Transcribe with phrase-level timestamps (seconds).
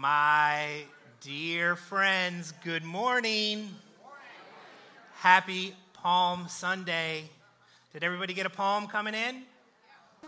[0.00, 0.84] My
[1.20, 3.68] dear friends, good morning.
[5.16, 7.24] Happy Palm Sunday.
[7.92, 9.42] Did everybody get a palm coming in?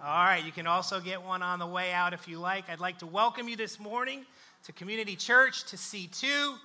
[0.05, 2.69] All right, you can also get one on the way out if you like.
[2.69, 4.27] I'd like to welcome you this morning
[4.65, 6.57] to Community Church, to C2,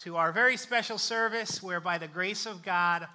[0.00, 3.06] to our very special service where, by the grace of God,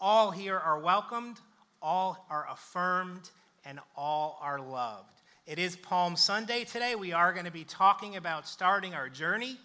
[0.00, 1.36] all here are welcomed,
[1.80, 3.30] all are affirmed,
[3.64, 5.19] and all are loved.
[5.50, 6.94] It is Palm Sunday today.
[6.94, 9.58] We are going to be talking about starting our journey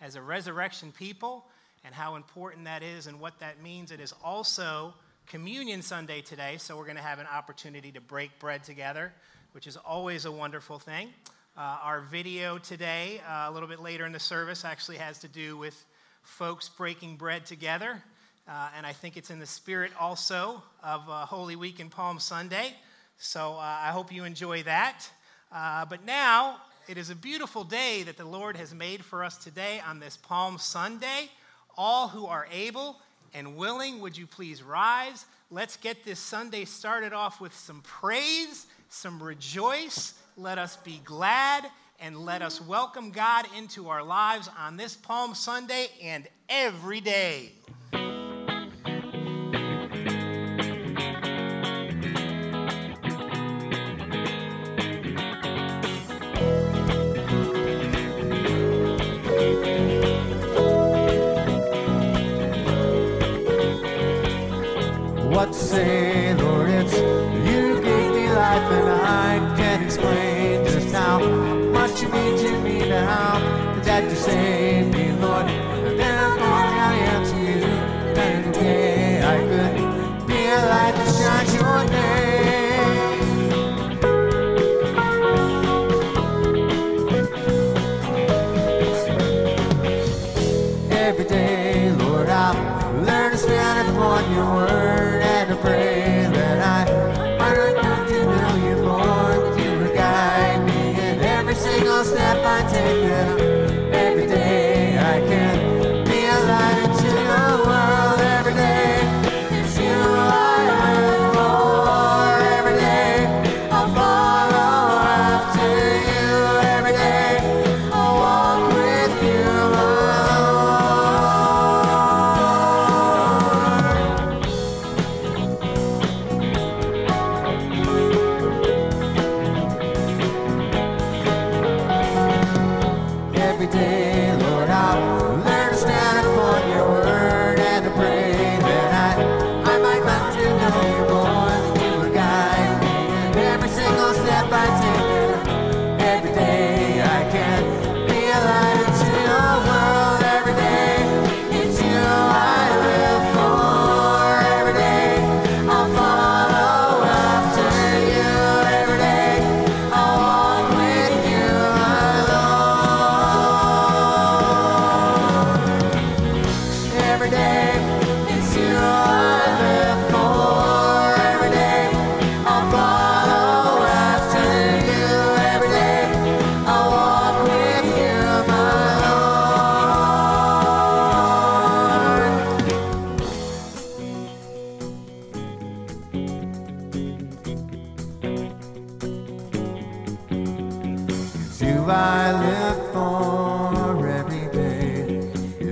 [0.00, 1.46] as a resurrection people
[1.84, 3.92] and how important that is and what that means.
[3.92, 4.94] It is also
[5.28, 9.12] Communion Sunday today, so we're going to have an opportunity to break bread together,
[9.52, 11.10] which is always a wonderful thing.
[11.56, 15.28] Uh, our video today, uh, a little bit later in the service, actually has to
[15.28, 15.84] do with
[16.24, 18.02] folks breaking bread together.
[18.48, 22.18] Uh, and I think it's in the spirit also of uh, Holy Week and Palm
[22.18, 22.74] Sunday.
[23.18, 25.08] So uh, I hope you enjoy that.
[25.50, 29.36] Uh, but now it is a beautiful day that the Lord has made for us
[29.36, 31.30] today on this Palm Sunday.
[31.76, 33.00] All who are able
[33.34, 35.26] and willing, would you please rise?
[35.50, 40.14] Let's get this Sunday started off with some praise, some rejoice.
[40.36, 41.64] Let us be glad
[42.00, 47.52] and let us welcome God into our lives on this Palm Sunday and every day.
[65.70, 66.17] What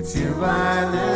[0.07, 1.06] To my live.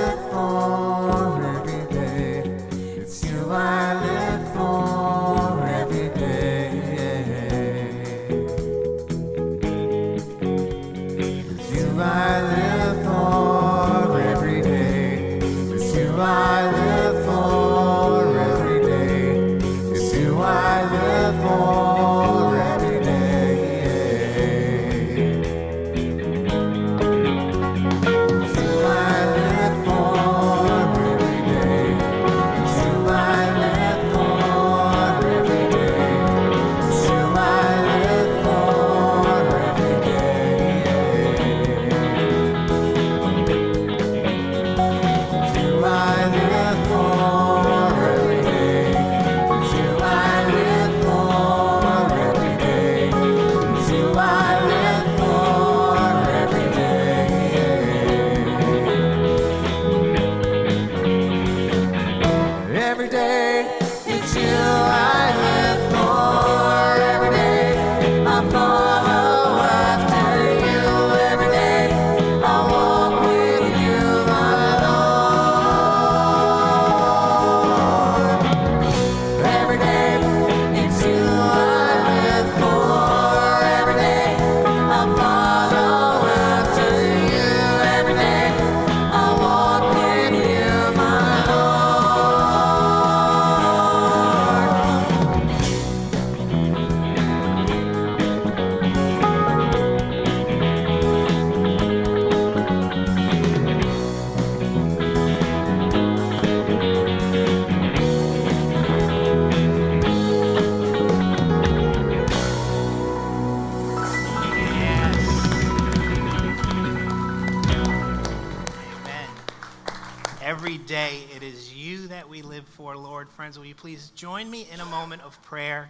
[120.92, 121.36] Every day.
[121.36, 123.30] It is you that we live for, Lord.
[123.30, 125.88] Friends, will you please join me in a moment of prayer?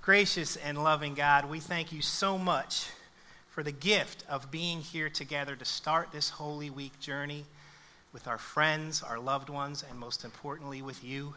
[0.00, 2.86] Gracious and loving God, we thank you so much
[3.50, 7.44] for the gift of being here together to start this Holy Week journey
[8.14, 11.34] with our friends, our loved ones, and most importantly, with you.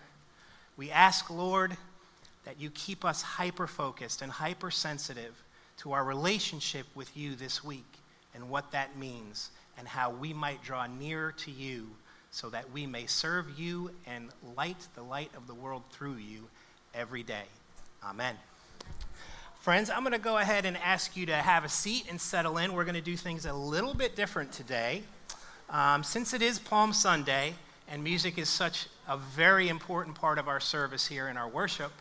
[0.78, 1.76] We ask, Lord,
[2.46, 5.36] that you keep us hyper focused and hypersensitive
[5.80, 7.92] to our relationship with you this week
[8.34, 11.90] and what that means and how we might draw nearer to you
[12.38, 16.48] so that we may serve you and light the light of the world through you
[16.94, 17.46] every day.
[18.04, 18.36] Amen.
[19.60, 22.60] Friends, I'm going to go ahead and ask you to have a seat and settle
[22.60, 22.74] in.
[22.74, 25.02] We're going to do things a little bit different today.
[25.72, 27.56] Um, since it is Palm Sunday
[27.90, 31.92] and music is such a very important part of our service here in our worship,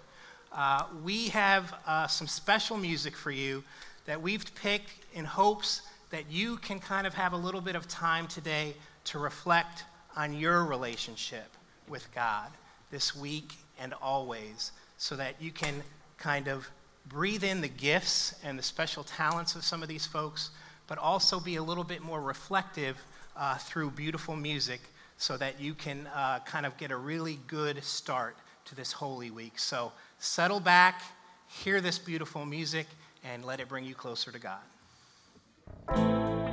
[0.53, 3.65] uh, we have uh, some special music for you
[4.05, 5.81] that we've picked in hopes
[6.11, 8.75] that you can kind of have a little bit of time today
[9.05, 9.85] to reflect
[10.17, 11.47] on your relationship
[11.89, 12.51] with God
[12.91, 15.83] this week and always so that you can
[16.19, 16.69] kind of
[17.09, 20.51] breathe in the gifts and the special talents of some of these folks,
[20.87, 22.97] but also be a little bit more reflective
[23.37, 24.81] uh, through beautiful music
[25.19, 29.31] so that you can uh, kind of get a really good start to this Holy
[29.31, 29.59] Week.
[29.59, 31.03] So settle back,
[31.47, 32.87] hear this beautiful music,
[33.25, 36.46] and let it bring you closer to God.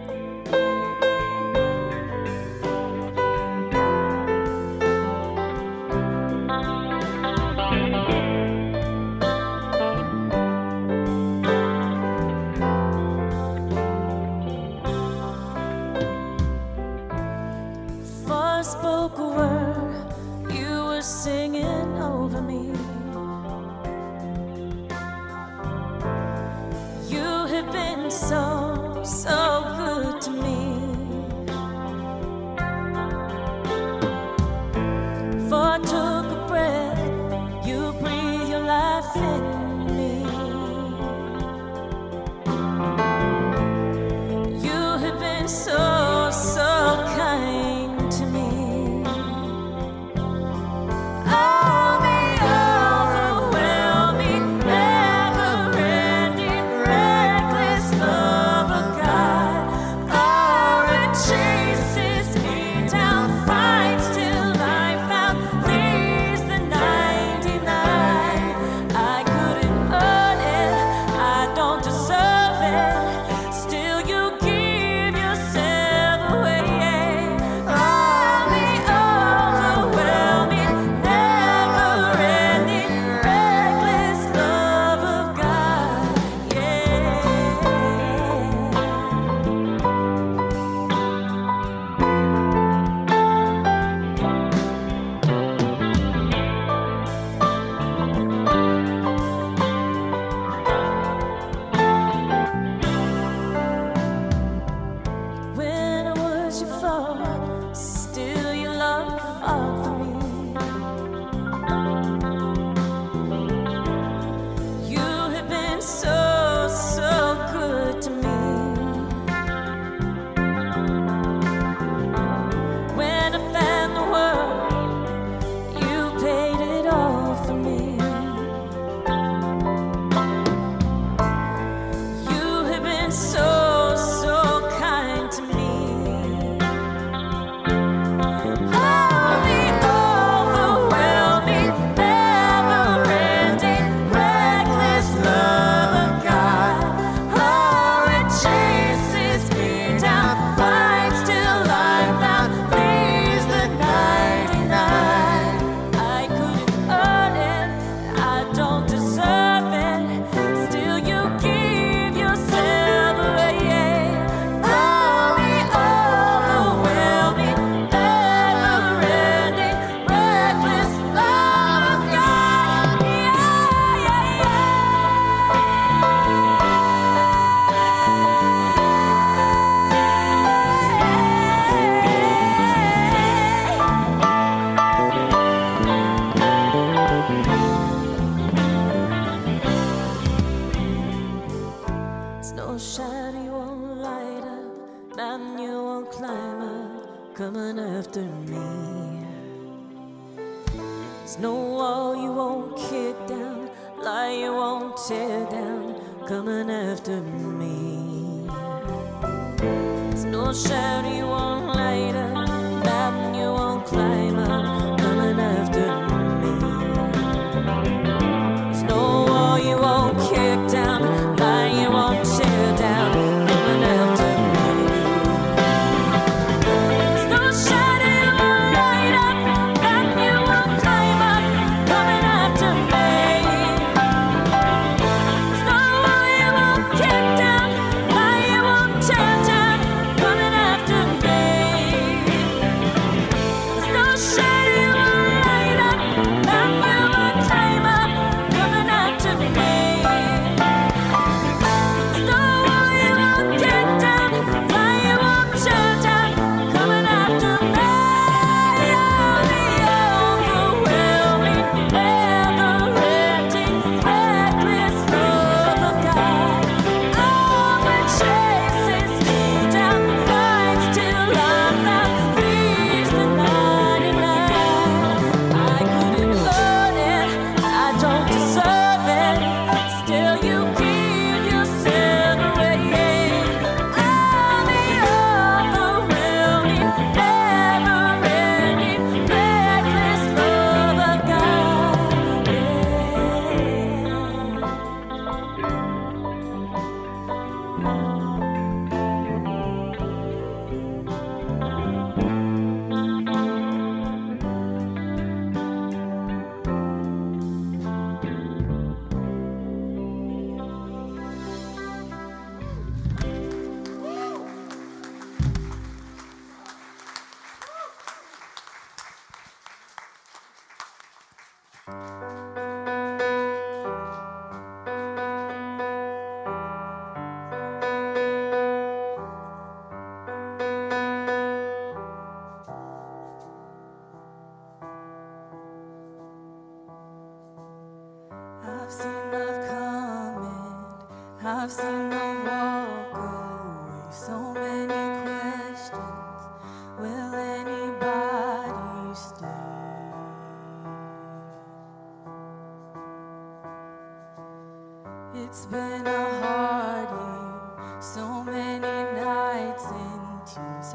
[22.04, 23.03] No shadow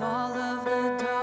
[0.01, 1.18] all of the dark.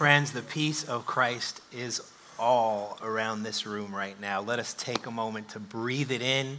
[0.00, 2.00] Friends, the peace of Christ is
[2.38, 4.40] all around this room right now.
[4.40, 6.58] Let us take a moment to breathe it in,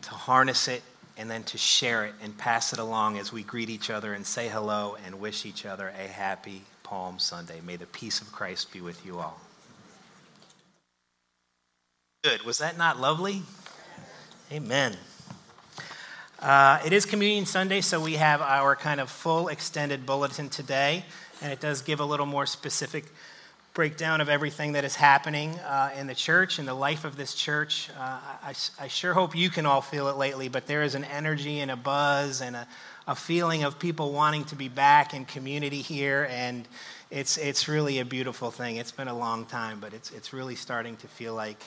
[0.00, 0.82] to harness it,
[1.18, 4.26] and then to share it and pass it along as we greet each other and
[4.26, 7.60] say hello and wish each other a happy Palm Sunday.
[7.66, 9.38] May the peace of Christ be with you all.
[12.24, 12.44] Good.
[12.44, 13.42] Was that not lovely?
[14.50, 14.96] Amen.
[16.40, 21.04] Uh, it is Communion Sunday, so we have our kind of full extended bulletin today,
[21.42, 23.06] and it does give a little more specific
[23.74, 27.34] breakdown of everything that is happening uh, in the church and the life of this
[27.34, 27.90] church.
[27.98, 31.02] Uh, I, I, sure hope you can all feel it lately, but there is an
[31.04, 32.68] energy and a buzz and a,
[33.08, 36.68] a, feeling of people wanting to be back in community here, and
[37.10, 38.76] it's, it's really a beautiful thing.
[38.76, 41.60] It's been a long time, but it's, it's really starting to feel like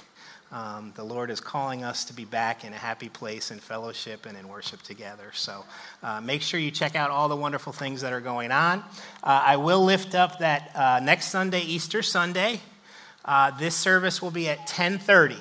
[0.51, 4.25] um, the Lord is calling us to be back in a happy place in fellowship
[4.25, 5.31] and in worship together.
[5.33, 5.63] So
[6.03, 8.79] uh, make sure you check out all the wonderful things that are going on.
[9.23, 12.59] Uh, I will lift up that uh, next Sunday, Easter Sunday.
[13.23, 15.37] Uh, this service will be at 10:30.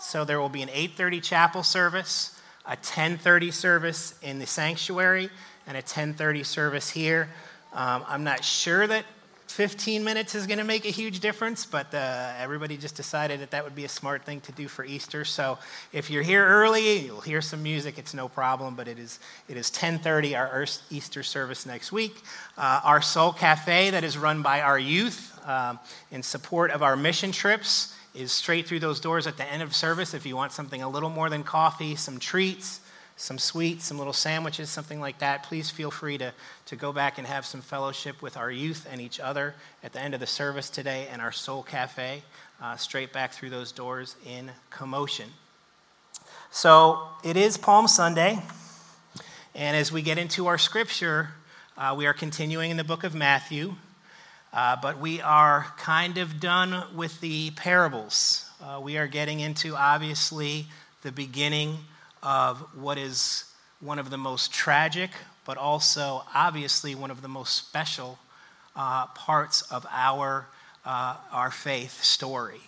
[0.00, 5.28] So there will be an 8:30 chapel service, a 10:30 service in the sanctuary,
[5.66, 7.28] and a 10:30 service here.
[7.74, 9.04] Um, I'm not sure that
[9.54, 13.52] 15 minutes is going to make a huge difference, but uh, everybody just decided that
[13.52, 15.24] that would be a smart thing to do for Easter.
[15.24, 15.58] So
[15.92, 17.96] if you're here early, you'll hear some music.
[17.96, 22.16] It's no problem, but it is it is 10:30 our Easter service next week.
[22.58, 25.78] Uh, our Soul Cafe that is run by our youth um,
[26.10, 29.72] in support of our mission trips is straight through those doors at the end of
[29.72, 30.14] service.
[30.14, 32.80] If you want something a little more than coffee, some treats
[33.16, 36.32] some sweets, some little sandwiches, something like that, please feel free to,
[36.66, 40.00] to go back and have some fellowship with our youth and each other at the
[40.00, 42.22] end of the service today and our Soul Cafe,
[42.60, 45.28] uh, straight back through those doors in commotion.
[46.50, 48.40] So it is Palm Sunday,
[49.54, 51.28] and as we get into our scripture,
[51.76, 53.74] uh, we are continuing in the book of Matthew,
[54.52, 58.48] uh, but we are kind of done with the parables.
[58.60, 60.66] Uh, we are getting into, obviously,
[61.02, 61.78] the beginning
[62.24, 63.44] of what is
[63.80, 65.10] one of the most tragic,
[65.44, 68.18] but also obviously one of the most special
[68.74, 70.46] uh, parts of our,
[70.86, 72.60] uh, our faith story.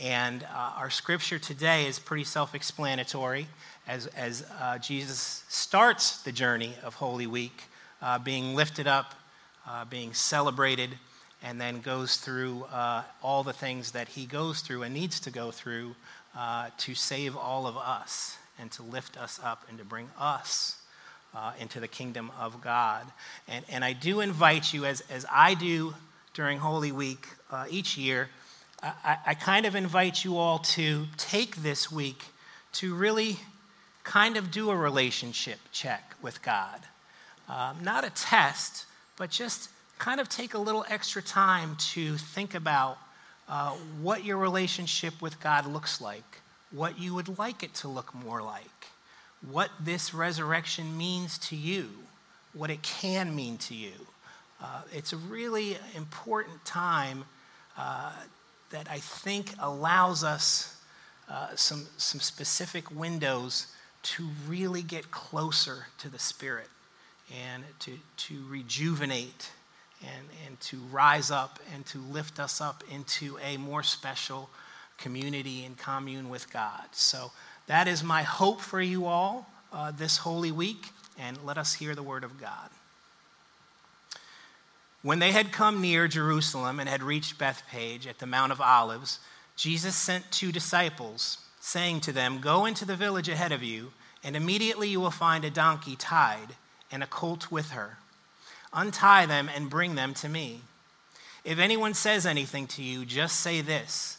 [0.00, 3.48] And uh, our scripture today is pretty self explanatory
[3.86, 7.64] as, as uh, Jesus starts the journey of Holy Week,
[8.00, 9.14] uh, being lifted up,
[9.66, 10.90] uh, being celebrated,
[11.42, 12.64] and then goes through
[13.20, 15.96] all the things that he goes through and needs to go through
[16.78, 20.76] to save all of us and to lift us up and to bring us
[21.34, 23.06] uh, into the kingdom of God.
[23.48, 25.94] And, and I do invite you, as, as I do
[26.34, 28.28] during Holy Week uh, each year,
[28.82, 32.24] I, I kind of invite you all to take this week
[32.74, 33.38] to really
[34.02, 36.80] kind of do a relationship check with God.
[37.48, 38.86] Um, not a test,
[39.16, 42.98] but just kind of take a little extra time to think about
[43.48, 46.41] uh, what your relationship with God looks like
[46.72, 48.88] what you would like it to look more like,
[49.50, 51.90] what this resurrection means to you,
[52.54, 53.92] what it can mean to you.
[54.62, 57.24] Uh, it's a really important time
[57.76, 58.12] uh,
[58.70, 60.80] that I think allows us
[61.28, 63.66] uh, some, some specific windows
[64.02, 66.68] to really get closer to the Spirit
[67.32, 69.50] and to, to rejuvenate
[70.02, 74.50] and, and to rise up and to lift us up into a more special
[75.02, 76.84] community and commune with God.
[76.92, 77.32] So
[77.66, 80.88] that is my hope for you all uh, this Holy Week,
[81.18, 82.70] and let us hear the word of God.
[85.02, 89.18] When they had come near Jerusalem and had reached Bethphage at the Mount of Olives,
[89.56, 94.36] Jesus sent two disciples, saying to them, Go into the village ahead of you, and
[94.36, 96.54] immediately you will find a donkey tied
[96.92, 97.98] and a colt with her.
[98.72, 100.60] Untie them and bring them to me.
[101.44, 104.18] If anyone says anything to you, just say this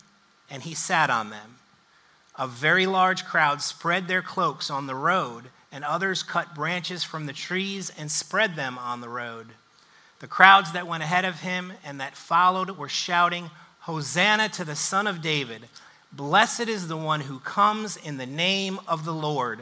[0.51, 1.55] and he sat on them.
[2.37, 7.25] A very large crowd spread their cloaks on the road, and others cut branches from
[7.25, 9.47] the trees and spread them on the road.
[10.19, 13.49] The crowds that went ahead of him and that followed were shouting,
[13.81, 15.63] Hosanna to the Son of David!
[16.13, 19.61] Blessed is the one who comes in the name of the Lord.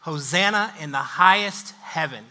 [0.00, 2.24] Hosanna in the highest heaven.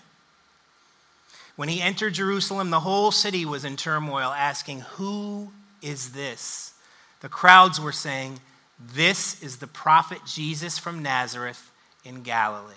[1.58, 6.74] When he entered Jerusalem, the whole city was in turmoil, asking, Who is this?
[7.21, 8.39] The crowds were saying,
[8.79, 11.71] This is the prophet Jesus from Nazareth
[12.05, 12.73] in Galilee.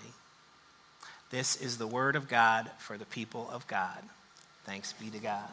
[1.29, 4.03] This is the word of God for the people of God.
[4.65, 5.49] Thanks be to God.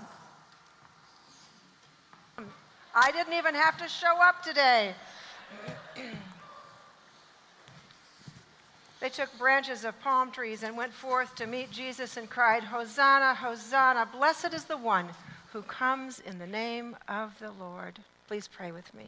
[2.95, 4.95] I didn't even have to show up today.
[9.01, 13.35] they took branches of palm trees and went forth to meet Jesus and cried, Hosanna,
[13.35, 15.09] Hosanna, blessed is the one
[15.53, 18.01] who comes in the name of the Lord.
[18.31, 19.07] Please pray with me.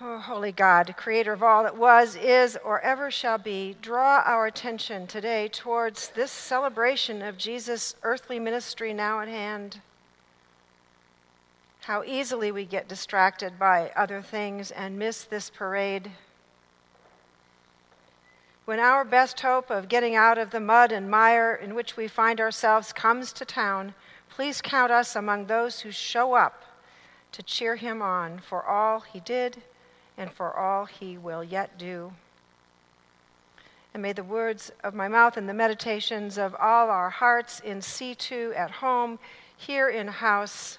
[0.00, 4.46] Oh, holy God, creator of all that was, is, or ever shall be, draw our
[4.46, 9.82] attention today towards this celebration of Jesus' earthly ministry now at hand.
[11.82, 16.10] How easily we get distracted by other things and miss this parade.
[18.64, 22.08] When our best hope of getting out of the mud and mire in which we
[22.08, 23.92] find ourselves comes to town,
[24.28, 26.62] please count us among those who show up
[27.32, 29.62] to cheer him on for all he did
[30.16, 32.12] and for all he will yet do.
[33.92, 37.78] And may the words of my mouth and the meditations of all our hearts in
[37.78, 39.18] C2 at home,
[39.56, 40.78] here in house,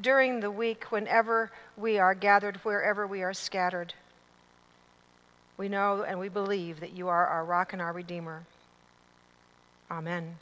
[0.00, 3.94] during the week, whenever we are gathered, wherever we are scattered.
[5.56, 8.44] We know and we believe that you are our rock and our redeemer.
[9.90, 10.36] Amen.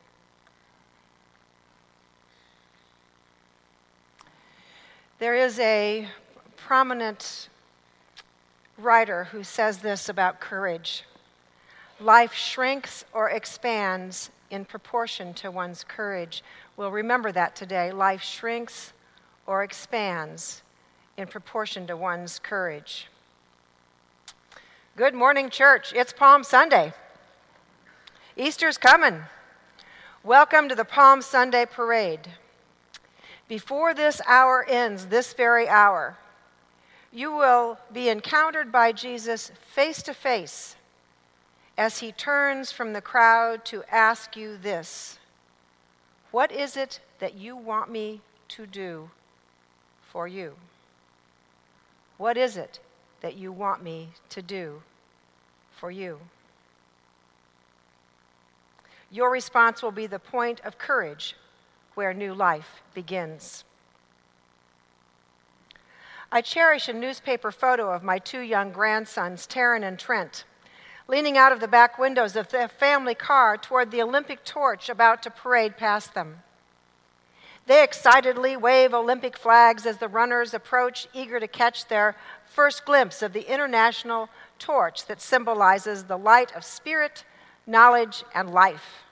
[5.21, 6.09] There is a
[6.57, 7.51] prominent
[8.79, 11.05] writer who says this about courage
[12.01, 16.43] life shrinks or expands in proportion to one's courage.
[16.79, 17.93] We'll remember that today.
[17.93, 18.95] Life shrinks
[19.47, 20.63] or expands
[21.19, 23.09] in proportion to one's courage.
[24.97, 25.93] Good morning, church.
[25.95, 26.95] It's Palm Sunday.
[28.39, 29.25] Easter's coming.
[30.25, 32.27] Welcome to the Palm Sunday parade.
[33.51, 36.17] Before this hour ends, this very hour,
[37.13, 40.77] you will be encountered by Jesus face to face
[41.77, 45.19] as he turns from the crowd to ask you this
[46.31, 49.11] What is it that you want me to do
[50.13, 50.55] for you?
[52.19, 52.79] What is it
[53.21, 54.81] that you want me to do
[55.73, 56.21] for you?
[59.11, 61.35] Your response will be the point of courage
[62.01, 63.63] where new life begins.
[66.33, 70.45] I cherish a newspaper photo of my two young grandsons, Taryn and Trent,
[71.09, 75.23] leaning out of the back windows of the family car toward the Olympic torch about
[75.25, 76.43] to parade past them.
[77.67, 83.21] They excitedly wave Olympic flags as the runners approach, eager to catch their first glimpse
[83.21, 87.25] of the international torch that symbolizes the light of spirit,
[87.67, 89.05] knowledge, and life.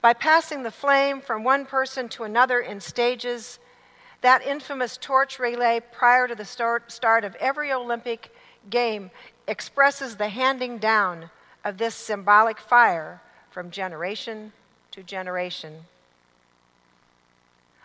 [0.00, 3.58] By passing the flame from one person to another in stages,
[4.22, 8.34] that infamous torch relay prior to the start, of every Olympic
[8.68, 9.10] game
[9.46, 11.30] expresses the handing down
[11.64, 14.52] of this symbolic fire from generation
[14.90, 15.84] to generation.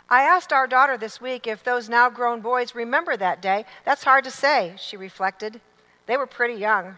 [0.10, 3.66] I asked our daughter this week if those now grown boys remember that day.
[3.86, 5.60] That's hard to say, she reflected.
[6.06, 6.98] They were pretty young.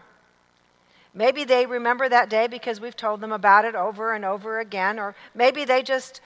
[1.14, 4.98] Maybe they remember that day because we've told them about it over and over again,
[4.98, 6.20] or maybe they just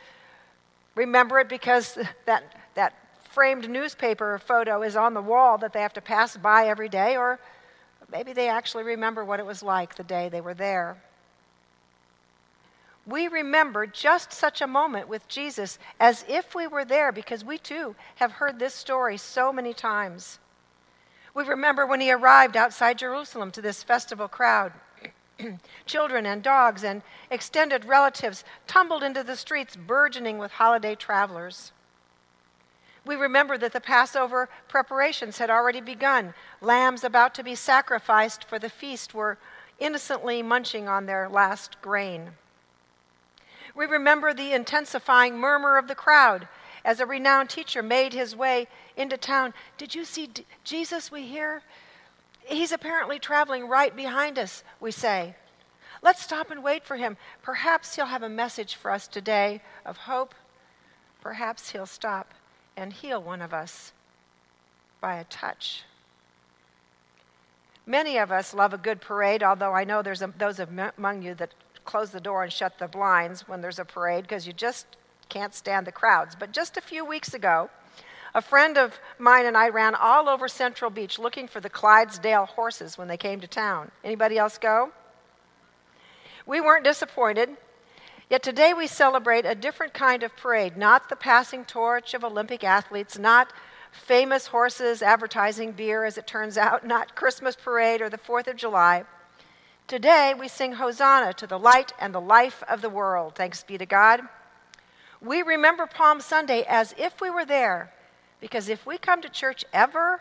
[0.95, 2.95] remember it because that, that
[3.31, 7.17] framed newspaper photo is on the wall that they have to pass by every day,
[7.17, 7.39] or
[8.11, 10.97] maybe they actually remember what it was like the day they were there.
[13.07, 17.59] We remember just such a moment with Jesus as if we were there because we
[17.59, 20.39] too have heard this story so many times.
[21.35, 24.73] We remember when he arrived outside Jerusalem to this festival crowd.
[25.87, 31.73] Children and dogs and extended relatives tumbled into the streets, burgeoning with holiday travelers.
[33.05, 36.35] We remember that the Passover preparations had already begun.
[36.61, 39.39] Lambs about to be sacrificed for the feast were
[39.81, 42.33] innocently munching on their last grain.
[43.75, 46.47] We remember the intensifying murmur of the crowd
[46.85, 48.67] as a renowned teacher made his way
[48.97, 49.55] into town.
[49.79, 51.63] Did you see D- Jesus, we hear?
[52.45, 55.37] He's apparently traveling right behind us, we say.
[56.03, 57.17] Let's stop and wait for him.
[57.43, 60.35] Perhaps he'll have a message for us today of hope.
[61.21, 62.35] Perhaps he'll stop
[62.77, 63.93] and heal one of us
[65.01, 65.85] by a touch.
[67.87, 71.35] Many of us love a good parade, although I know there's a, those among you
[71.35, 74.87] that close the door and shut the blinds when there's a parade because you just
[75.33, 76.37] can't stand the crowds.
[76.39, 77.71] But just a few weeks ago,
[78.35, 82.45] a friend of mine and I ran all over Central Beach looking for the Clydesdale
[82.47, 83.91] horses when they came to town.
[84.05, 84.93] Anybody else go?
[86.47, 87.57] We weren't disappointed.
[88.29, 92.63] Yet today we celebrate a different kind of parade, not the passing torch of Olympic
[92.63, 93.53] athletes, not
[93.91, 98.57] famous horses advertising beer, as it turns out, not Christmas parade or the 4th of
[98.57, 99.05] July.
[99.87, 103.35] Today we sing Hosanna to the light and the life of the world.
[103.35, 104.21] Thanks be to God.
[105.25, 107.93] We remember Palm Sunday as if we were there,
[108.41, 110.21] because if we come to church ever,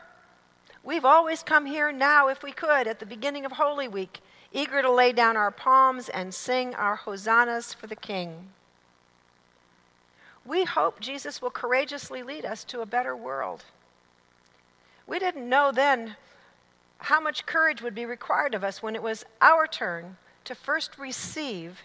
[0.84, 4.22] we've always come here now, if we could, at the beginning of Holy Week
[4.54, 8.50] eager to lay down our palms and sing our hosannas for the King.
[10.44, 13.64] we hope Jesus will courageously lead us to a better world.
[15.06, 16.16] We didn't know then
[16.98, 20.98] how much courage would be required of us when it was our turn to first
[20.98, 21.82] receive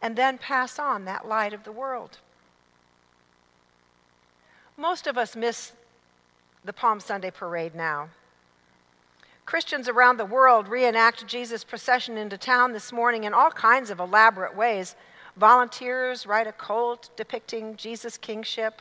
[0.00, 2.18] and then pass on that light of the world.
[4.76, 5.72] Most of us miss
[6.64, 8.08] the Palm Sunday parade now.
[9.44, 14.00] Christians around the world reenact Jesus' procession into town this morning in all kinds of
[14.00, 14.94] elaborate ways.
[15.36, 18.80] Volunteers ride a colt depicting Jesus' kingship.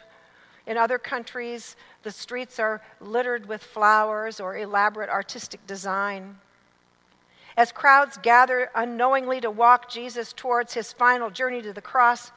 [0.68, 6.38] In other countries, the streets are littered with flowers or elaborate artistic design.
[7.58, 12.32] As crowds gather unknowingly to walk Jesus towards his final journey to the cross,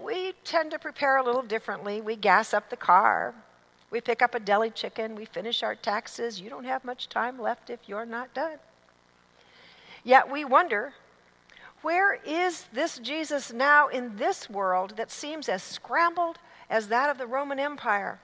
[0.00, 2.00] we tend to prepare a little differently.
[2.00, 3.34] We gas up the car,
[3.90, 6.40] we pick up a deli chicken, we finish our taxes.
[6.40, 8.58] You don't have much time left if you're not done.
[10.04, 10.94] Yet we wonder
[11.82, 16.38] where is this Jesus now in this world that seems as scrambled
[16.70, 18.20] as that of the Roman Empire?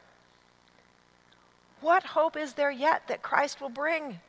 [1.81, 4.21] What hope is there yet that Christ will bring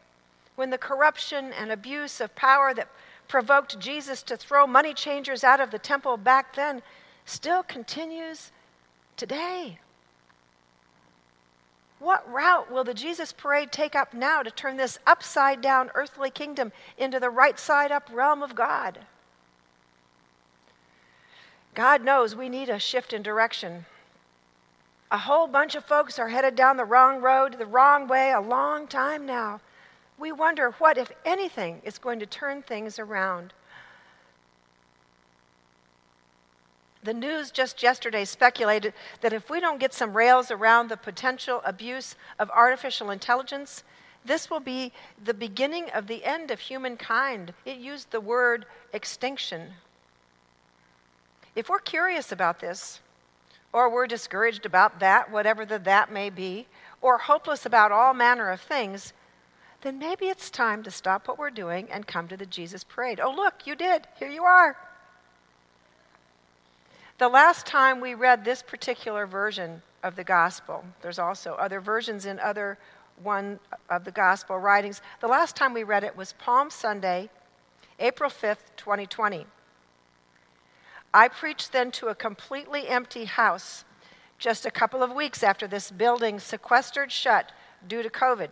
[0.56, 2.90] when the corruption and abuse of power that
[3.28, 6.82] provoked Jesus to throw money changers out of the temple back then
[7.30, 8.52] still continues
[9.16, 9.80] today?
[12.00, 16.30] What route will the Jesus parade take up now to turn this upside down earthly
[16.30, 19.00] kingdom into the right side up realm of God?
[21.76, 23.86] God knows we need a shift in direction.
[25.12, 28.42] A whole bunch of folks are headed down the wrong road, the wrong way, a
[28.42, 29.60] long time now.
[30.18, 33.54] We wonder what, if anything, is going to turn things around.
[37.04, 41.62] The news just yesterday speculated that if we don't get some rails around the potential
[41.64, 43.84] abuse of artificial intelligence,
[44.26, 44.92] this will be
[45.24, 47.54] the beginning of the end of humankind.
[47.66, 49.72] It used the word extinction.
[51.56, 53.00] If we're curious about this,
[53.72, 56.68] or we're discouraged about that, whatever the that may be,
[57.02, 59.14] or hopeless about all manner of things,
[59.82, 63.22] then maybe it's time to stop what we're doing and come to the Jesus parade.
[63.22, 64.06] Oh, look, you did.
[64.18, 64.76] Here you are.
[67.20, 72.26] The last time we read this particular version of the gospel, there's also other versions
[72.26, 72.78] in other
[73.22, 75.02] one of the gospel writings.
[75.20, 77.30] The last time we read it was Palm Sunday,
[78.00, 79.46] April 5th, 2020.
[81.14, 83.84] I preached then to a completely empty house
[84.38, 87.52] just a couple of weeks after this building sequestered shut
[87.86, 88.48] due to COVID.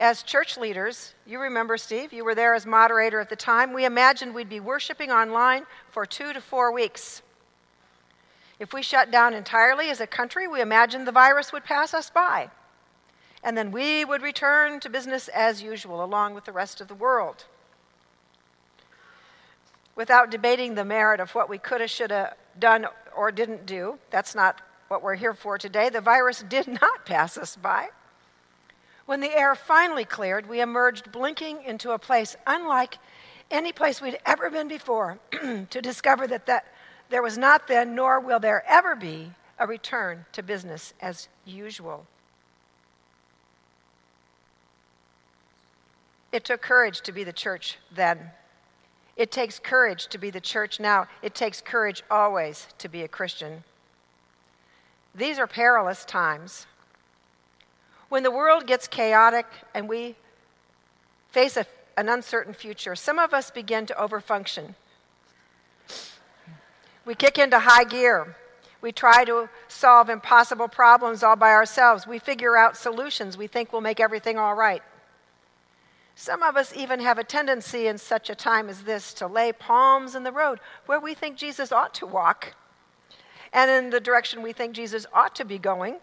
[0.00, 3.84] As church leaders, you remember, Steve, you were there as moderator at the time, we
[3.84, 7.22] imagined we'd be worshiping online for two to four weeks.
[8.58, 12.10] If we shut down entirely as a country, we imagined the virus would pass us
[12.10, 12.50] by.
[13.42, 16.94] And then we would return to business as usual, along with the rest of the
[16.94, 17.44] world.
[19.94, 23.98] Without debating the merit of what we could have, should have done, or didn't do,
[24.10, 25.88] that's not what we're here for today.
[25.88, 27.88] The virus did not pass us by.
[29.06, 32.98] When the air finally cleared, we emerged blinking into a place unlike
[33.50, 36.66] any place we'd ever been before to discover that, that
[37.10, 42.06] there was not then, nor will there ever be, a return to business as usual.
[46.32, 48.18] It took courage to be the church then.
[49.16, 51.06] It takes courage to be the church now.
[51.22, 53.62] It takes courage always to be a Christian.
[55.14, 56.66] These are perilous times.
[58.14, 60.14] When the world gets chaotic and we
[61.32, 64.76] face a, an uncertain future, some of us begin to overfunction.
[67.04, 68.36] We kick into high gear.
[68.80, 72.06] We try to solve impossible problems all by ourselves.
[72.06, 74.84] We figure out solutions we think will make everything all right.
[76.14, 79.52] Some of us even have a tendency in such a time as this to lay
[79.52, 82.54] palms in the road where we think Jesus ought to walk
[83.52, 85.96] and in the direction we think Jesus ought to be going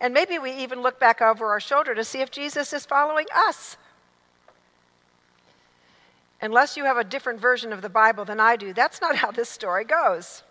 [0.00, 3.26] and maybe we even look back over our shoulder to see if Jesus is following
[3.34, 3.76] us.
[6.40, 9.30] Unless you have a different version of the Bible than I do, that's not how
[9.30, 10.42] this story goes.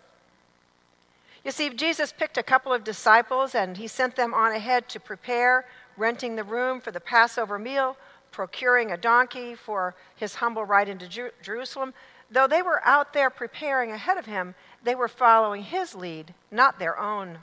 [1.44, 4.98] You see, Jesus picked a couple of disciples and he sent them on ahead to
[4.98, 7.96] prepare, renting the room for the Passover meal,
[8.32, 11.94] procuring a donkey for his humble ride into Jer- Jerusalem.
[12.32, 16.80] Though they were out there preparing ahead of him, they were following his lead, not
[16.80, 17.38] their own.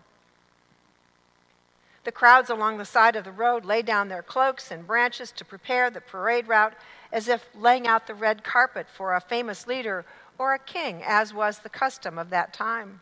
[2.04, 5.46] The crowds along the side of the road lay down their cloaks and branches to
[5.46, 6.74] prepare the parade route
[7.12, 10.06] as if laying out the red carpet for a famous leader
[10.38, 13.02] or a king, as was the custom of that time.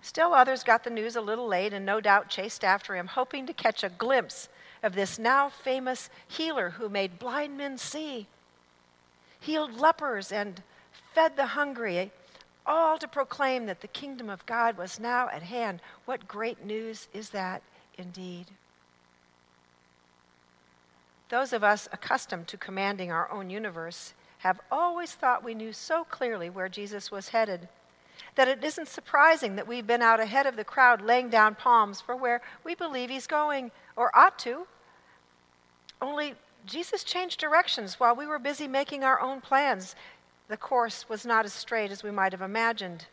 [0.00, 3.46] Still others got the news a little late and no doubt chased after him, hoping
[3.46, 4.48] to catch a glimpse
[4.82, 8.26] of this now famous healer who made blind men see,
[9.40, 10.62] healed lepers, and
[11.14, 12.12] fed the hungry,
[12.66, 15.80] all to proclaim that the kingdom of God was now at hand.
[16.04, 17.62] What great news is that
[17.98, 18.46] indeed?
[21.28, 26.04] Those of us accustomed to commanding our own universe have always thought we knew so
[26.04, 27.68] clearly where Jesus was headed
[28.36, 32.00] that it isn't surprising that we've been out ahead of the crowd laying down palms
[32.00, 34.66] for where we believe he's going, or ought to.
[36.02, 36.34] Only
[36.66, 39.94] Jesus changed directions while we were busy making our own plans.
[40.48, 43.06] The course was not as straight as we might have imagined.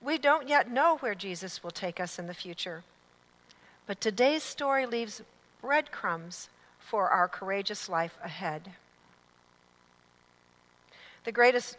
[0.00, 2.82] We don't yet know where Jesus will take us in the future.
[3.86, 5.22] But today's story leaves
[5.60, 8.72] breadcrumbs for our courageous life ahead.
[11.24, 11.78] The greatest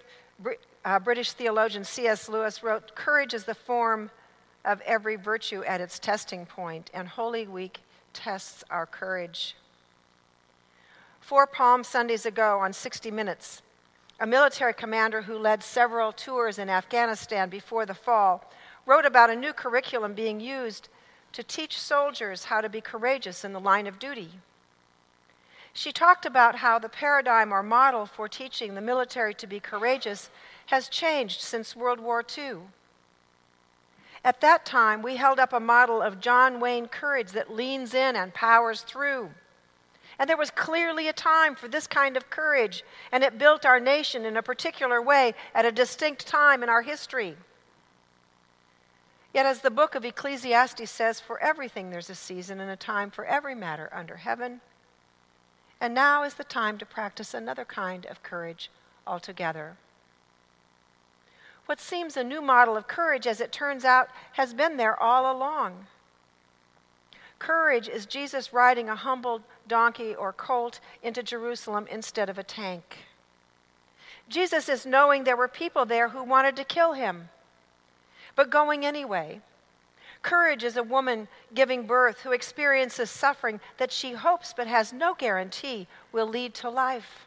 [0.83, 2.29] uh, British theologian C.S.
[2.29, 4.09] Lewis wrote Courage is the form
[4.63, 7.81] of every virtue at its testing point, and Holy Week
[8.13, 9.55] tests our courage.
[11.19, 13.61] Four Palm Sundays ago on 60 Minutes,
[14.19, 18.49] a military commander who led several tours in Afghanistan before the fall
[18.85, 20.89] wrote about a new curriculum being used
[21.33, 24.31] to teach soldiers how to be courageous in the line of duty.
[25.73, 30.29] She talked about how the paradigm or model for teaching the military to be courageous
[30.67, 32.59] has changed since World War II.
[34.23, 38.15] At that time, we held up a model of John Wayne courage that leans in
[38.15, 39.31] and powers through.
[40.17, 43.79] And there was clearly a time for this kind of courage, and it built our
[43.79, 47.35] nation in a particular way at a distinct time in our history.
[49.33, 53.11] Yet, as the book of Ecclesiastes says, for everything there's a season and a time
[53.11, 54.61] for every matter under heaven.
[55.81, 58.71] And now is the time to practice another kind of courage
[59.05, 59.75] altogether.
[61.65, 65.35] What seems a new model of courage, as it turns out, has been there all
[65.35, 65.87] along.
[67.39, 72.99] Courage is Jesus riding a humble donkey or colt into Jerusalem instead of a tank.
[74.29, 77.29] Jesus is knowing there were people there who wanted to kill him,
[78.35, 79.41] but going anyway.
[80.21, 85.13] Courage is a woman giving birth who experiences suffering that she hopes but has no
[85.13, 87.25] guarantee will lead to life.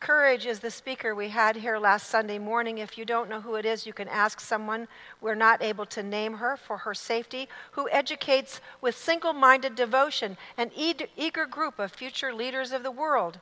[0.00, 2.78] Courage is the speaker we had here last Sunday morning.
[2.78, 4.86] If you don't know who it is, you can ask someone.
[5.20, 10.36] We're not able to name her for her safety, who educates with single minded devotion
[10.56, 13.40] an eager group of future leaders of the world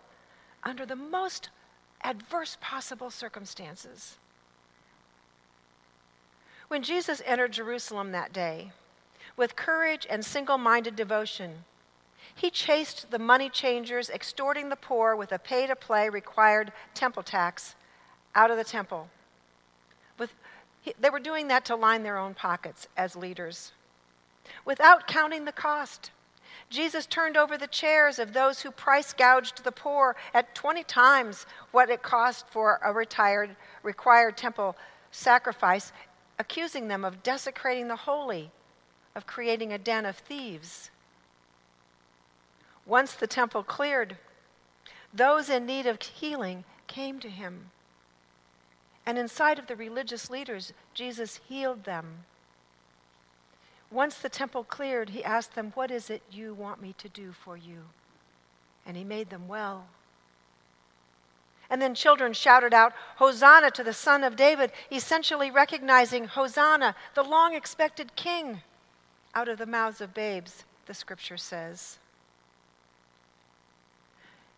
[0.64, 1.50] under the most
[2.02, 4.16] adverse possible circumstances.
[6.68, 8.72] When Jesus entered Jerusalem that day,
[9.36, 11.64] with courage and single minded devotion,
[12.36, 17.22] he chased the money changers, extorting the poor with a pay to play required temple
[17.22, 17.74] tax
[18.34, 19.08] out of the temple.
[20.18, 20.34] With,
[21.00, 23.72] they were doing that to line their own pockets as leaders.
[24.66, 26.10] Without counting the cost,
[26.68, 31.46] Jesus turned over the chairs of those who price gouged the poor at 20 times
[31.70, 34.76] what it cost for a retired, required temple
[35.10, 35.90] sacrifice
[36.38, 38.50] accusing them of desecrating the holy,
[39.14, 40.90] of creating a den of thieves.
[42.86, 44.16] Once the temple cleared,
[45.12, 47.70] those in need of healing came to him.
[49.04, 52.24] And in sight of the religious leaders, Jesus healed them.
[53.90, 57.32] Once the temple cleared, he asked them, What is it you want me to do
[57.32, 57.82] for you?
[58.84, 59.86] And he made them well.
[61.70, 67.24] And then children shouted out, Hosanna to the Son of David, essentially recognizing Hosanna, the
[67.24, 68.62] long expected king,
[69.34, 71.98] out of the mouths of babes, the scripture says.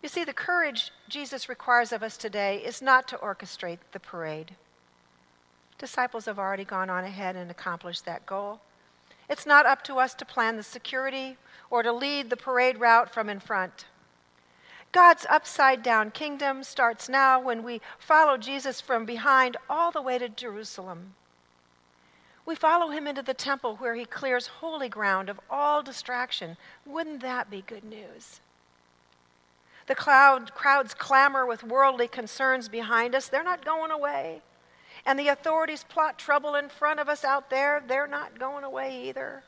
[0.02, 4.54] You see, the courage Jesus requires of us today is not to orchestrate the parade.
[5.78, 8.60] Disciples have already gone on ahead and accomplished that goal.
[9.28, 11.36] It's not up to us to plan the security
[11.70, 13.86] or to lead the parade route from in front.
[14.90, 20.18] God's upside down kingdom starts now when we follow Jesus from behind all the way
[20.18, 21.14] to Jerusalem.
[22.46, 26.56] We follow him into the temple where he clears holy ground of all distraction.
[26.86, 28.40] Wouldn't that be good news?
[29.88, 33.28] The cloud, crowds clamor with worldly concerns behind us.
[33.28, 34.42] They're not going away.
[35.06, 37.82] And the authorities plot trouble in front of us out there.
[37.86, 39.42] They're not going away either.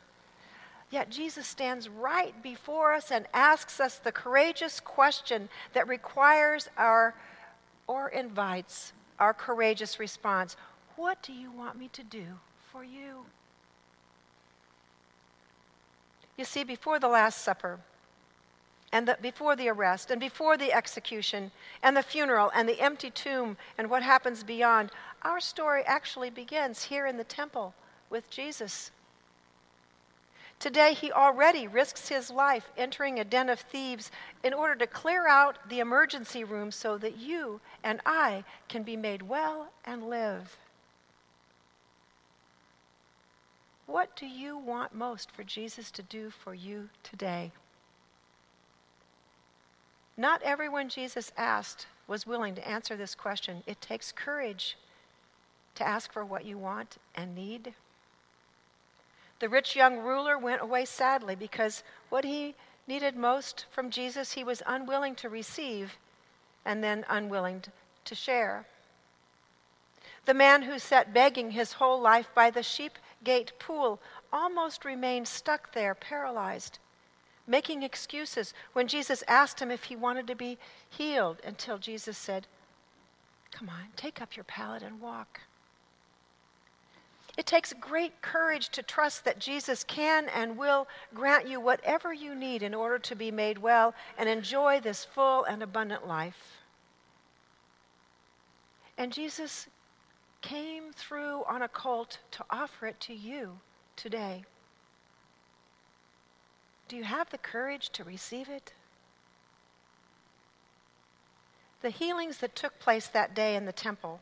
[0.91, 7.15] Yet Jesus stands right before us and asks us the courageous question that requires our
[7.87, 10.57] or invites our courageous response
[10.97, 12.25] What do you want me to do
[12.73, 13.27] for you?
[16.37, 17.79] You see, before the Last Supper,
[18.93, 21.51] and the, before the arrest, and before the execution,
[21.83, 24.91] and the funeral, and the empty tomb, and what happens beyond,
[25.23, 27.75] our story actually begins here in the temple
[28.09, 28.91] with Jesus.
[30.59, 34.11] Today, he already risks his life entering a den of thieves
[34.45, 38.97] in order to clear out the emergency room so that you and I can be
[38.97, 40.59] made well and live.
[43.87, 47.53] What do you want most for Jesus to do for you today?
[50.21, 53.63] Not everyone Jesus asked was willing to answer this question.
[53.67, 54.77] It takes courage
[55.77, 57.73] to ask for what you want and need.
[59.39, 62.55] The rich young ruler went away sadly because what he
[62.87, 65.97] needed most from Jesus, he was unwilling to receive
[66.67, 67.65] and then unwilling
[68.05, 68.67] to share.
[70.27, 73.99] The man who sat begging his whole life by the sheep gate pool
[74.31, 76.79] almost remained stuck there, paralyzed,
[77.51, 80.57] making excuses when Jesus asked him if he wanted to be
[80.89, 82.47] healed, until Jesus said,
[83.51, 85.41] Come on, take up your pallet and walk.
[87.37, 92.35] It takes great courage to trust that Jesus can and will grant you whatever you
[92.35, 96.59] need in order to be made well and enjoy this full and abundant life.
[98.97, 99.67] And Jesus
[100.43, 103.59] came through on a colt to offer it to you
[103.97, 104.45] today.
[106.91, 108.73] Do you have the courage to receive it?
[111.83, 114.19] The healings that took place that day in the temple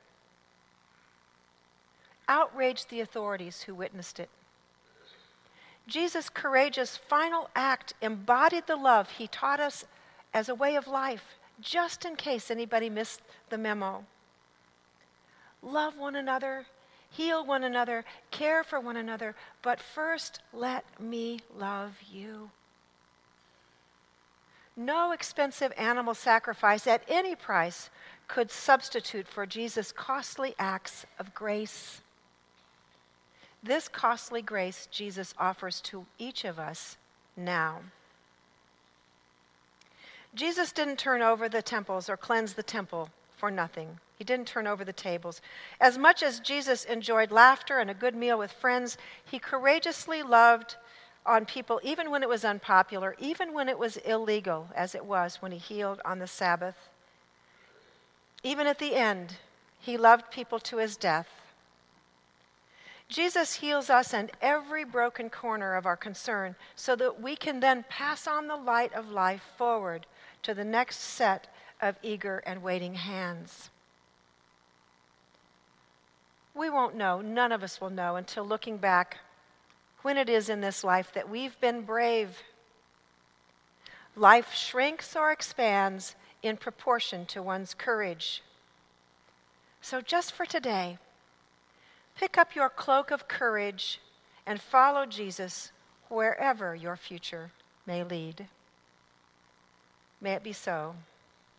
[2.28, 4.28] outraged the authorities who witnessed it.
[5.86, 9.86] Jesus' courageous final act embodied the love he taught us
[10.34, 14.04] as a way of life, just in case anybody missed the memo.
[15.62, 16.66] Love one another,
[17.08, 22.50] heal one another, care for one another, but first let me love you.
[24.78, 27.90] No expensive animal sacrifice at any price
[28.28, 32.00] could substitute for Jesus' costly acts of grace.
[33.60, 36.96] This costly grace Jesus offers to each of us
[37.36, 37.80] now.
[40.32, 43.98] Jesus didn't turn over the temples or cleanse the temple for nothing.
[44.16, 45.42] He didn't turn over the tables.
[45.80, 50.76] As much as Jesus enjoyed laughter and a good meal with friends, he courageously loved
[51.28, 55.36] on people even when it was unpopular, even when it was illegal, as it was
[55.36, 56.76] when he healed on the Sabbath.
[58.42, 59.36] Even at the end,
[59.78, 61.28] he loved people to his death.
[63.08, 67.84] Jesus heals us in every broken corner of our concern so that we can then
[67.88, 70.06] pass on the light of life forward
[70.42, 71.46] to the next set
[71.80, 73.70] of eager and waiting hands.
[76.54, 79.18] We won't know, none of us will know until looking back
[80.02, 82.42] when it is in this life that we've been brave.
[84.16, 88.42] Life shrinks or expands in proportion to one's courage.
[89.80, 90.98] So, just for today,
[92.18, 94.00] Pick up your cloak of courage
[94.44, 95.70] and follow Jesus
[96.08, 97.52] wherever your future
[97.86, 98.48] may lead.
[100.20, 100.96] May it be so.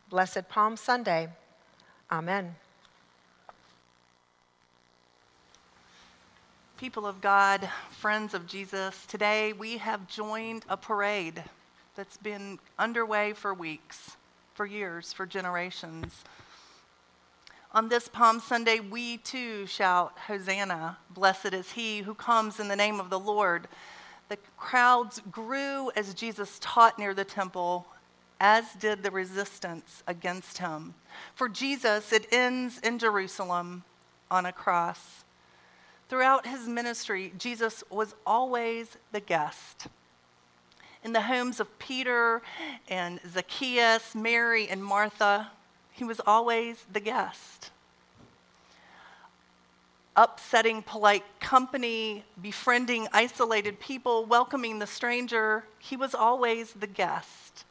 [0.09, 1.29] Blessed Palm Sunday.
[2.11, 2.55] Amen.
[6.79, 11.43] People of God, friends of Jesus, today we have joined a parade
[11.97, 14.15] that's been underway for weeks,
[14.53, 16.23] for years, for generations.
[17.73, 22.77] On this Palm Sunday, we too shout, Hosanna, blessed is he who comes in the
[22.77, 23.67] name of the Lord.
[24.29, 27.87] The crowds grew as Jesus taught near the temple,
[28.39, 30.93] as did the resistance against him.
[31.35, 33.83] For Jesus, it ends in Jerusalem
[34.31, 35.25] on a cross.
[36.09, 39.87] Throughout his ministry, Jesus was always the guest.
[41.03, 42.41] In the homes of Peter
[42.89, 45.51] and Zacchaeus, Mary and Martha,
[45.91, 47.69] he was always the guest.
[50.15, 57.65] Upsetting polite company, befriending isolated people, welcoming the stranger, he was always the guest.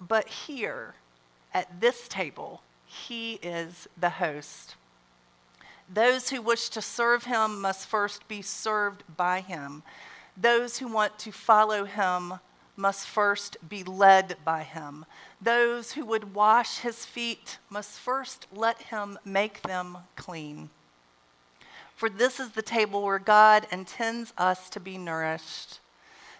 [0.00, 0.94] But here,
[1.54, 4.74] at this table, he is the host.
[5.92, 9.82] Those who wish to serve him must first be served by him.
[10.36, 12.34] Those who want to follow him
[12.76, 15.04] must first be led by him.
[15.40, 20.70] Those who would wash his feet must first let him make them clean.
[21.94, 25.80] For this is the table where God intends us to be nourished.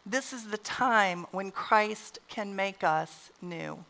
[0.06, 3.84] This is the time when Christ can make us new.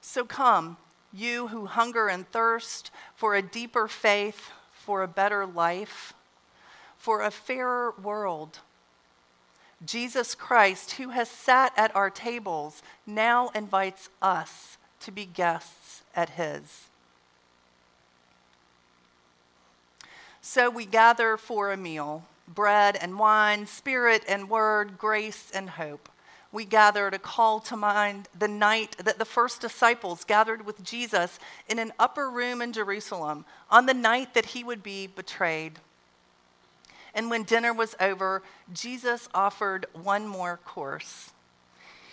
[0.00, 0.78] So come,
[1.12, 6.12] you who hunger and thirst for a deeper faith, for a better life,
[6.96, 8.60] for a fairer world
[9.84, 16.30] Jesus Christ, who has sat at our tables, now invites us to be guests at
[16.30, 16.88] his.
[20.42, 26.10] So we gather for a meal, bread and wine, spirit and word, grace and hope.
[26.52, 31.38] We gather to call to mind the night that the first disciples gathered with Jesus
[31.68, 35.78] in an upper room in Jerusalem on the night that he would be betrayed.
[37.14, 38.42] And when dinner was over,
[38.72, 41.32] Jesus offered one more course.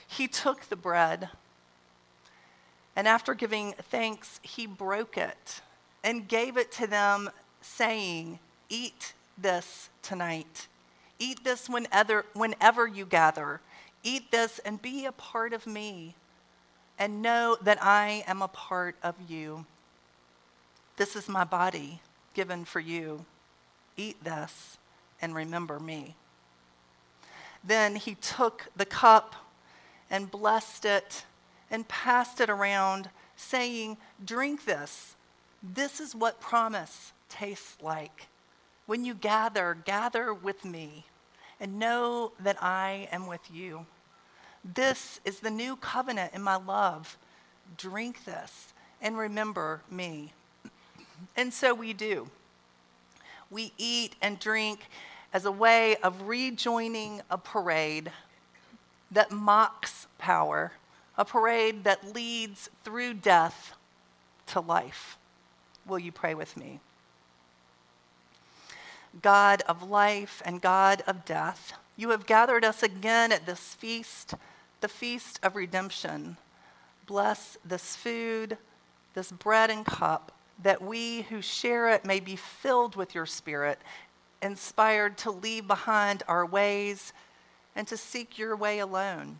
[0.07, 1.29] He took the bread,
[2.95, 5.61] and after giving thanks, he broke it
[6.03, 7.29] and gave it to them,
[7.61, 10.67] saying, Eat this tonight.
[11.19, 13.61] Eat this whenever, whenever you gather.
[14.07, 16.15] Eat this and be a part of me,
[16.97, 19.65] and know that I am a part of you.
[20.95, 21.99] This is my body
[22.33, 23.25] given for you.
[23.97, 24.77] Eat this
[25.21, 26.15] and remember me.
[27.61, 29.35] Then he took the cup
[30.09, 31.25] and blessed it
[31.69, 35.17] and passed it around, saying, Drink this.
[35.61, 38.27] This is what promise tastes like.
[38.85, 41.07] When you gather, gather with me
[41.59, 43.85] and know that I am with you.
[44.63, 47.17] This is the new covenant in my love.
[47.77, 50.33] Drink this and remember me.
[51.35, 52.29] And so we do.
[53.49, 54.81] We eat and drink
[55.33, 58.11] as a way of rejoining a parade
[59.11, 60.73] that mocks power,
[61.17, 63.73] a parade that leads through death
[64.47, 65.17] to life.
[65.85, 66.79] Will you pray with me?
[69.21, 74.35] God of life and God of death, you have gathered us again at this feast,
[74.81, 76.37] the feast of redemption.
[77.07, 78.57] Bless this food,
[79.15, 80.31] this bread and cup,
[80.61, 83.79] that we who share it may be filled with your spirit,
[84.41, 87.13] inspired to leave behind our ways
[87.75, 89.39] and to seek your way alone.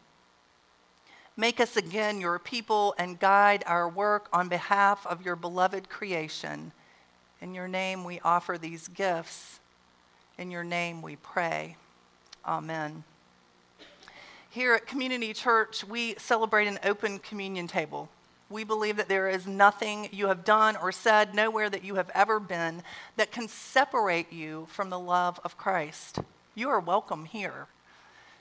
[1.36, 6.72] Make us again your people and guide our work on behalf of your beloved creation.
[7.42, 9.60] In your name we offer these gifts.
[10.40, 11.78] In your name we pray.
[12.48, 13.04] Amen.
[14.50, 18.08] Here at Community Church, we celebrate an open communion table.
[18.50, 22.10] We believe that there is nothing you have done or said, nowhere that you have
[22.16, 22.84] ever been,
[23.18, 26.20] that can separate you from the love of Christ.
[26.56, 27.68] You are welcome here.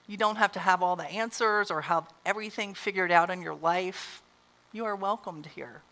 [0.06, 3.56] You don't have to have all the answers or have everything figured out in your
[3.56, 4.22] life.
[4.72, 5.82] You are welcomed here.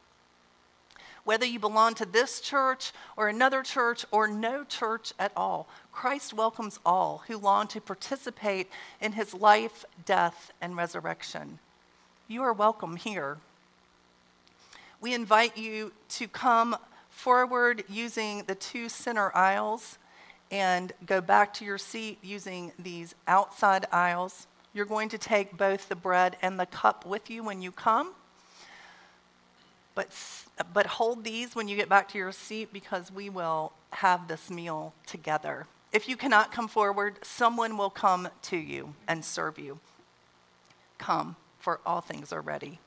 [1.24, 6.34] Whether you belong to this church or another church or no church at all, Christ
[6.34, 8.68] welcomes all who long to participate
[9.00, 11.58] in his life, death, and resurrection.
[12.28, 13.38] You are welcome here.
[15.00, 16.76] We invite you to come
[17.08, 19.98] forward using the two center aisles
[20.50, 24.46] and go back to your seat using these outside aisles.
[24.74, 28.12] You're going to take both the bread and the cup with you when you come.
[29.94, 30.08] But,
[30.72, 34.50] but hold these when you get back to your seat because we will have this
[34.50, 35.66] meal together.
[35.92, 39.78] If you cannot come forward, someone will come to you and serve you.
[40.98, 42.80] Come, for all things are ready.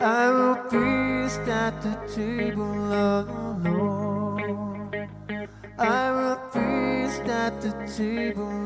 [0.00, 3.41] I will feast at the table of
[8.02, 8.61] table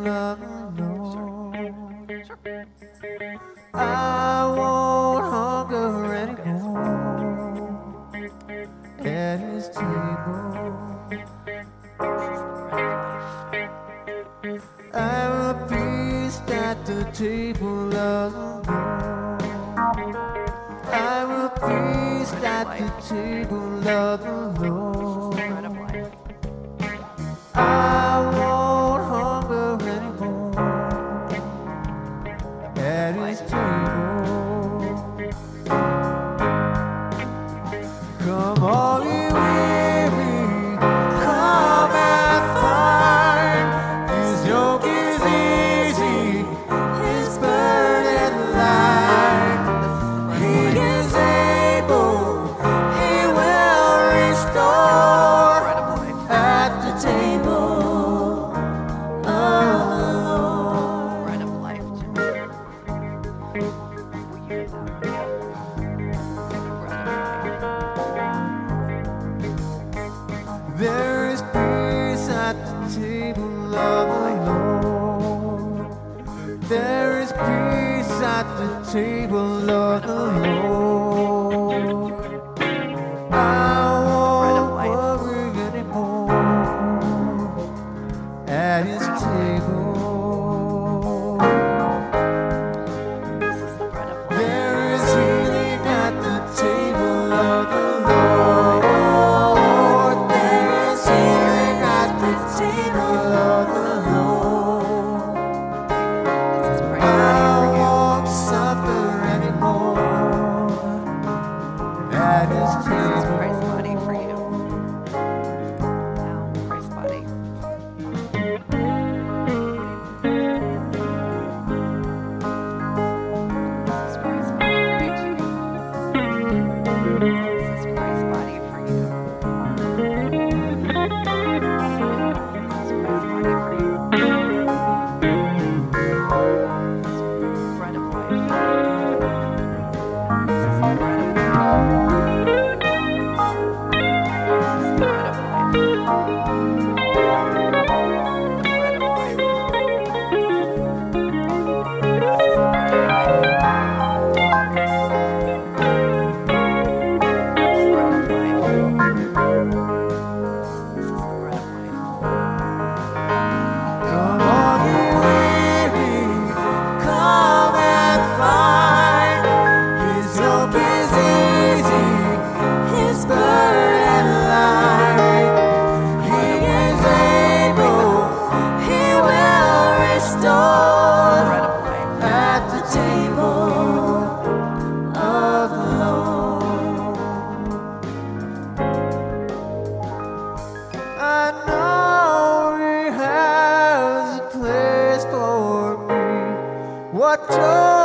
[197.38, 197.95] what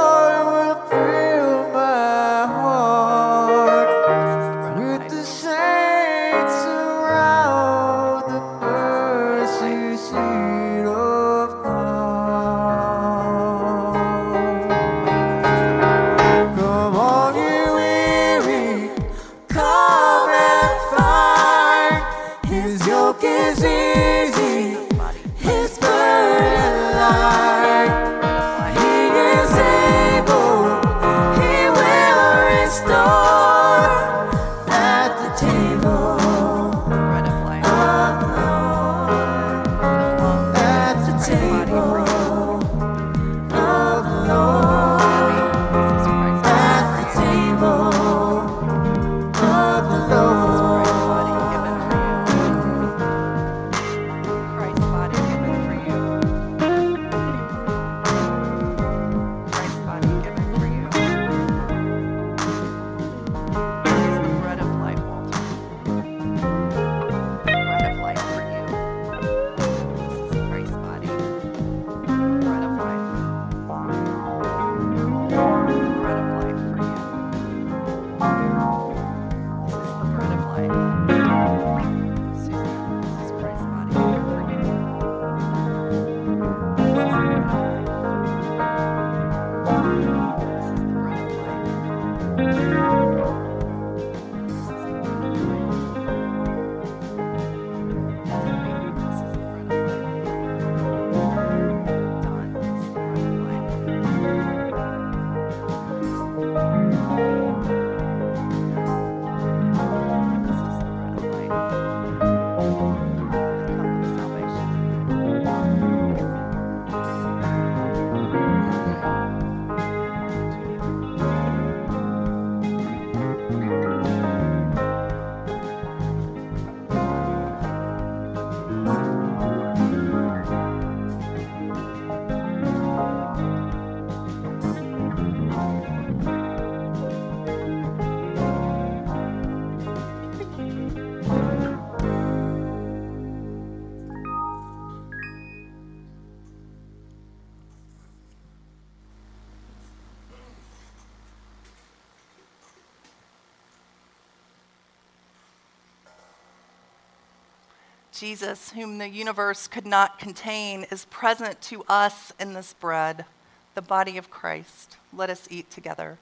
[158.22, 163.26] Jesus, whom the universe could not contain, is present to us in this bread,
[163.74, 164.98] the body of Christ.
[165.12, 166.20] Let us eat together.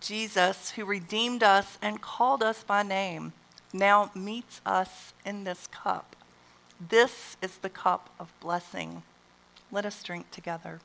[0.00, 3.32] Jesus, who redeemed us and called us by name,
[3.72, 6.15] now meets us in this cup.
[6.78, 9.02] This is the cup of blessing.
[9.72, 10.80] Let us drink together.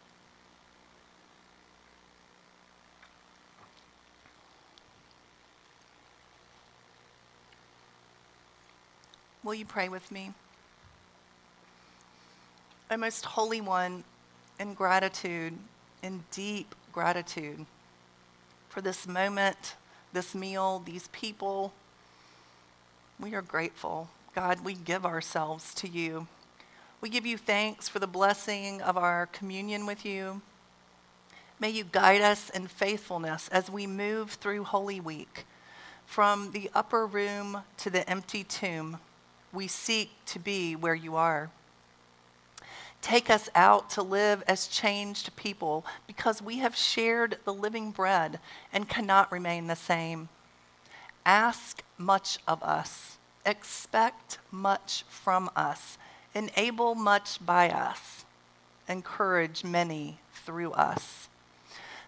[9.43, 10.33] Will you pray with me?
[12.89, 14.03] O most holy one,
[14.59, 15.57] in gratitude,
[16.03, 17.65] in deep gratitude
[18.69, 19.75] for this moment,
[20.13, 21.73] this meal, these people,
[23.19, 24.09] we are grateful.
[24.33, 26.27] God, we give ourselves to you.
[27.01, 30.41] We give you thanks for the blessing of our communion with you.
[31.59, 35.45] May you guide us in faithfulness as we move through Holy Week.
[36.05, 38.99] From the upper room to the empty tomb,
[39.51, 41.49] we seek to be where you are.
[43.01, 48.39] Take us out to live as changed people because we have shared the living bread
[48.71, 50.29] and cannot remain the same.
[51.25, 55.97] Ask much of us, expect much from us,
[56.33, 58.25] enable much by us,
[58.87, 61.29] encourage many through us,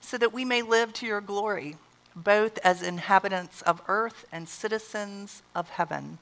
[0.02, 1.78] so that we may live to your glory,
[2.16, 6.18] both as inhabitants of earth and citizens of heaven.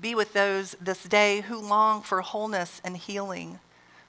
[0.00, 3.58] Be with those this day who long for wholeness and healing,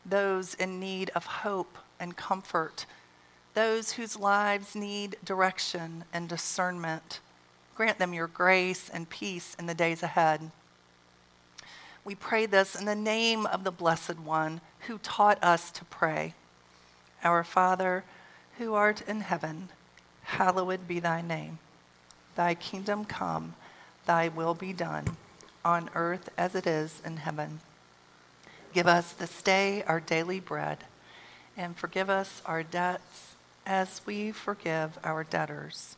[0.05, 2.85] those in need of hope and comfort,
[3.53, 7.19] those whose lives need direction and discernment.
[7.75, 10.51] Grant them your grace and peace in the days ahead.
[12.03, 16.33] We pray this in the name of the Blessed One who taught us to pray.
[17.23, 18.03] Our Father,
[18.57, 19.69] who art in heaven,
[20.23, 21.59] hallowed be thy name.
[22.35, 23.55] Thy kingdom come,
[24.05, 25.17] thy will be done,
[25.63, 27.59] on earth as it is in heaven.
[28.73, 30.79] Give us this day our daily bread,
[31.55, 35.97] and forgive us our debts as we forgive our debtors.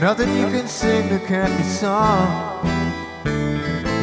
[0.00, 2.62] Nothing you can sing that can't be sung.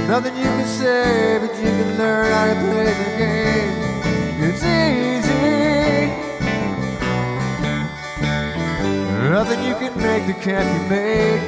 [0.10, 3.76] Nothing you can say, but you can learn how to play the game.
[4.44, 6.12] It's easy.
[9.30, 11.42] Nothing you can make that can't be made.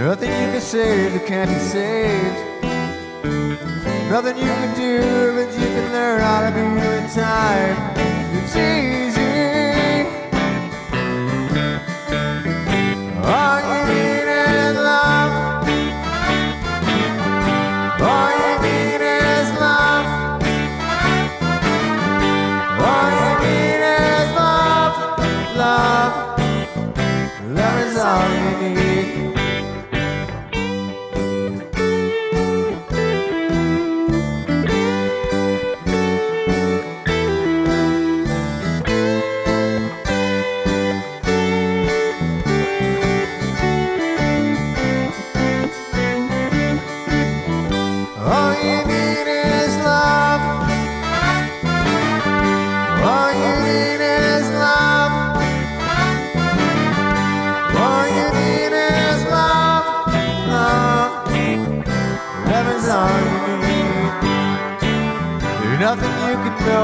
[0.00, 2.38] Nothing you can save that can't be saved.
[4.10, 5.00] Nothing you can do,
[5.36, 7.76] but you can learn how to be in time.
[8.34, 9.25] It's easy.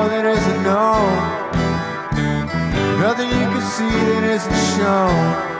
[0.08, 1.42] That isn't known.
[3.00, 5.51] Nothing you can see that isn't shown.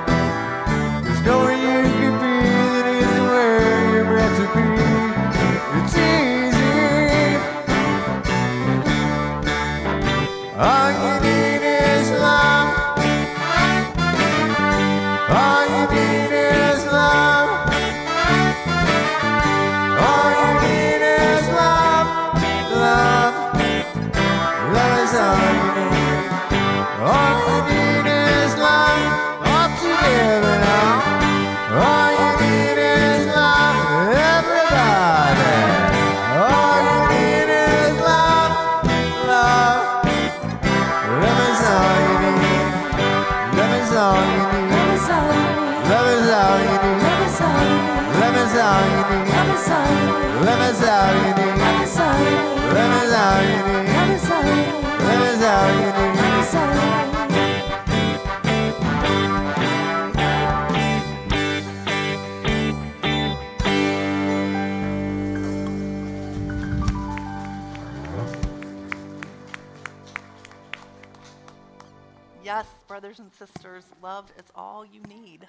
[73.13, 75.47] Brothers and sisters, love is all you need.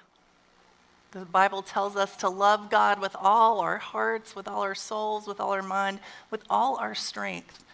[1.12, 5.26] The Bible tells us to love God with all our hearts, with all our souls,
[5.26, 6.00] with all our mind,
[6.30, 7.64] with all our strength,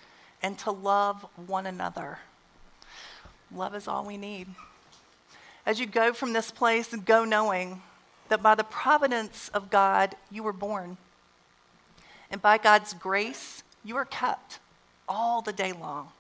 [0.45, 2.21] and to love one another.
[3.53, 4.47] Love is all we need.
[5.67, 7.83] As you go from this place, go knowing
[8.29, 10.99] that by the providence of God, you were born.
[12.31, 14.61] And by God's grace, you are kept
[15.09, 16.11] all the day long.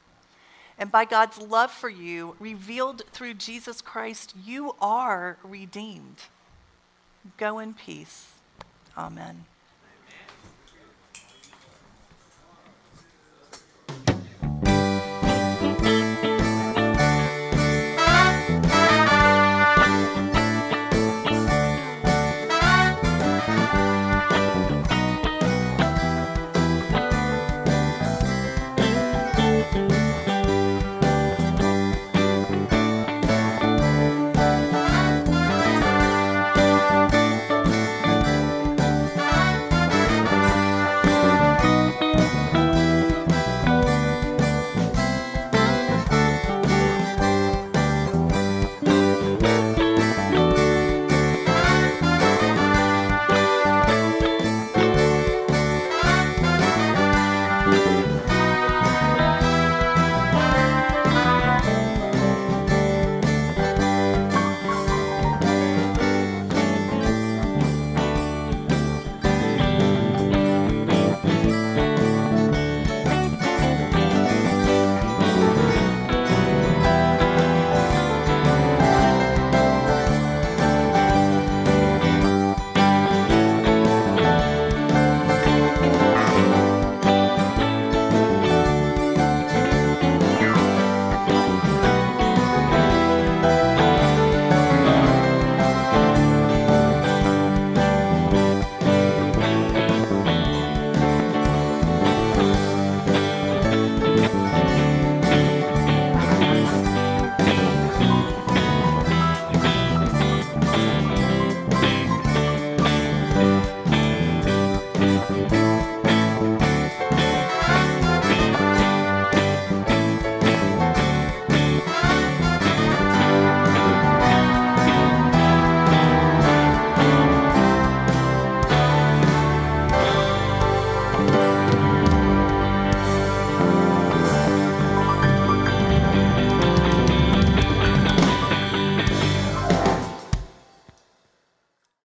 [0.80, 6.16] And by God's love for you, revealed through Jesus Christ, you are redeemed.
[7.36, 8.32] Go in peace.
[8.96, 9.44] Amen.